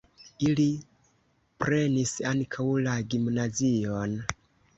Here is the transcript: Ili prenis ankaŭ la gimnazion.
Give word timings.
Ili 0.45 0.63
prenis 1.63 2.15
ankaŭ 2.31 2.67
la 2.89 2.97
gimnazion. 3.13 4.19